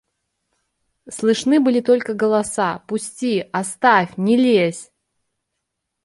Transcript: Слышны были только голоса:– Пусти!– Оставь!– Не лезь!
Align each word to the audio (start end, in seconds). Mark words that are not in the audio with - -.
Слышны 1.15 1.59
были 1.59 1.79
только 1.79 2.15
голоса:– 2.15 2.79
Пусти!– 2.87 3.41
Оставь!– 3.53 4.17
Не 4.17 4.35
лезь! 4.35 4.91